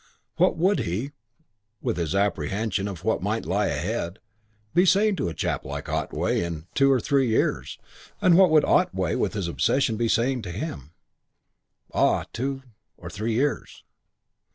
[0.37, 1.11] What would he,
[1.79, 4.17] with his apprehension of what might lie ahead,
[4.73, 7.77] be saying to a chap like Otway in two or three years
[8.19, 10.93] and what would Otway with his obsessions be saying to him?
[11.93, 12.63] Ah, two
[12.97, 13.83] or three years...!